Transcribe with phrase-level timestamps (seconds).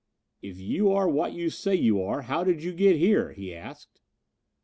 [0.41, 4.01] "If you are what you say you are, how did you get here?" he asked.